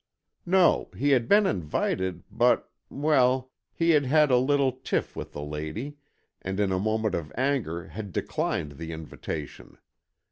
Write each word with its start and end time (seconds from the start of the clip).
"No. 0.47 0.89
He 0.97 1.11
had 1.11 1.27
been 1.27 1.45
invited, 1.45 2.23
but—well, 2.31 3.51
he 3.71 3.91
had 3.91 4.07
had 4.07 4.31
a 4.31 4.37
little 4.37 4.71
tiff 4.71 5.15
with 5.15 5.31
the 5.31 5.43
lady, 5.43 5.97
and 6.41 6.59
in 6.59 6.71
a 6.71 6.79
moment 6.79 7.13
of 7.13 7.31
anger 7.37 7.87
had 7.89 8.11
declined 8.11 8.77
the 8.79 8.93
invitation. 8.93 9.77